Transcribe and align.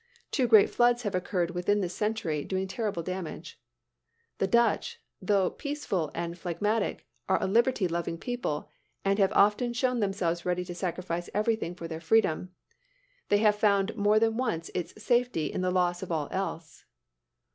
Two 0.31 0.47
great 0.47 0.71
floods 0.71 1.03
have 1.03 1.13
occurred 1.13 1.51
within 1.51 1.81
this 1.81 1.93
century, 1.93 2.43
doing 2.43 2.67
terrible 2.67 3.03
damage. 3.03 3.61
The 4.39 4.47
Dutch, 4.47 4.99
though 5.21 5.51
peaceful 5.51 6.09
and 6.15 6.35
phlegmatic, 6.35 7.05
are 7.29 7.39
a 7.39 7.45
liberty 7.45 7.87
loving 7.87 8.17
people, 8.17 8.67
and 9.05 9.19
have 9.19 9.31
often 9.33 9.73
shown 9.73 9.99
themselves 9.99 10.43
ready 10.43 10.65
to 10.65 10.73
sacrifice 10.73 11.29
everything 11.35 11.75
for 11.75 11.87
their 11.87 12.01
freedom. 12.01 12.49
They 13.29 13.37
have 13.45 13.57
found 13.57 13.95
more 13.95 14.17
than 14.17 14.37
once 14.37 14.71
its 14.73 14.99
safety 15.03 15.53
in 15.53 15.61
the 15.61 15.69
loss 15.69 16.01
of 16.01 16.11
all 16.11 16.29
else. 16.31 16.83